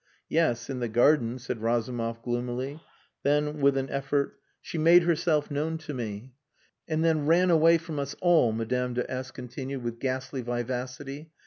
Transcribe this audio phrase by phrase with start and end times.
[0.29, 2.81] "Yes, in the garden," said Razumov gloomily.
[3.21, 6.33] Then, with an effort, "She made herself known to me."
[6.87, 11.33] "And then ran away from us all," Madame de S continued, with ghastly vivacity.